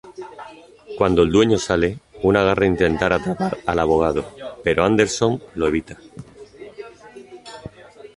Cuando 0.97 1.21
el 1.21 1.31
dueño 1.31 1.59
sale, 1.59 1.99
una 2.23 2.41
garra 2.43 2.65
intentar 2.65 3.13
atrapar 3.13 3.59
al 3.67 3.77
abogado, 3.77 4.25
pero 4.63 4.83
Anderson 4.83 5.43
lo 5.53 5.67
evita. 5.67 5.95